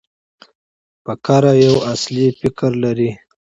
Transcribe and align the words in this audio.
فقره 1.05 1.51
یو 1.65 1.75
اصلي 1.93 2.27
فکر 2.39 2.71
لري. 2.83 3.11